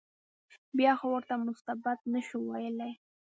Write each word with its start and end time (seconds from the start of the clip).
بیا 0.77 0.91
خو 0.99 1.05
ورته 1.11 1.33
مستبد 1.47 1.99
نه 2.13 2.21
شو 2.27 2.37
ویلای. 2.49 2.93